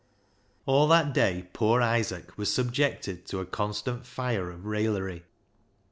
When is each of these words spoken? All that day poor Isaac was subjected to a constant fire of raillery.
All 0.65 0.87
that 0.87 1.13
day 1.13 1.47
poor 1.53 1.79
Isaac 1.79 2.35
was 2.35 2.51
subjected 2.51 3.27
to 3.27 3.39
a 3.39 3.45
constant 3.45 4.03
fire 4.03 4.49
of 4.49 4.65
raillery. 4.65 5.25